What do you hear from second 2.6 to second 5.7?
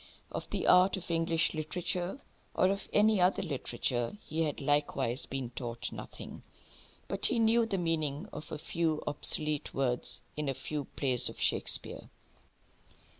of any other literature, he had likewise been